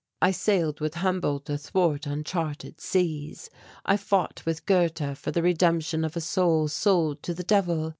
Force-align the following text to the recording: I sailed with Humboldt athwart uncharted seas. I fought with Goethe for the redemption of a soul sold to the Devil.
I 0.19 0.31
sailed 0.31 0.79
with 0.79 0.95
Humboldt 0.95 1.47
athwart 1.47 2.07
uncharted 2.07 2.81
seas. 2.81 3.51
I 3.85 3.97
fought 3.97 4.43
with 4.47 4.65
Goethe 4.65 5.15
for 5.15 5.29
the 5.29 5.43
redemption 5.43 6.03
of 6.03 6.15
a 6.17 6.21
soul 6.21 6.69
sold 6.69 7.21
to 7.21 7.35
the 7.35 7.43
Devil. 7.43 7.89